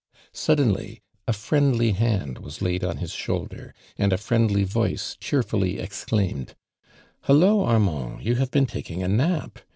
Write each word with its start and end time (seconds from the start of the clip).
Suddenly 0.33 0.99
a 1.27 1.33
friendly 1.33 1.91
hand 1.91 2.39
was 2.39 2.59
laid 2.59 2.83
on 2.83 2.97
his 2.97 3.11
•houlder, 3.11 3.71
and 3.99 4.11
a 4.11 4.17
fri(>ndly 4.17 4.65
voice 4.65 5.15
cheerfully 5.19 5.79
ex 5.79 6.05
claimed: 6.05 6.55
''Halloa, 7.27 8.45
been 8.49 8.65
taking 8.65 9.03
a 9.03 9.07
nap. 9.07 9.59